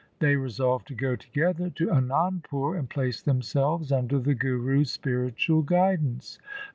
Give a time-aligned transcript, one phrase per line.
[0.17, 6.39] They resolved to go together to Anandpur and place themselves under the Guru's spiritual guidance.